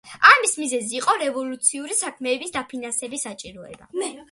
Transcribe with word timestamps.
ამის 0.27 0.53
მიზეზი 0.61 0.97
იყო 0.99 1.15
რევოლუციური 1.23 1.99
საქმეების 2.01 2.57
დაფინანსების 2.57 3.29
საჭიროება. 3.31 4.11